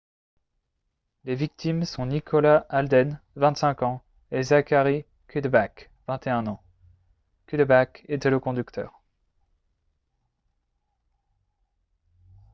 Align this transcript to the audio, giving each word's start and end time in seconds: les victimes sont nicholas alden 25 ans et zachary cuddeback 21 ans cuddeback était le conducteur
les 1.25 1.35
victimes 1.35 1.85
sont 1.85 2.07
nicholas 2.07 2.65
alden 2.69 3.21
25 3.35 3.83
ans 3.83 4.03
et 4.31 4.41
zachary 4.41 5.05
cuddeback 5.27 5.91
21 6.07 6.47
ans 6.47 6.63
cuddeback 7.45 8.03
était 8.07 8.31
le 8.31 8.39
conducteur 8.39 9.03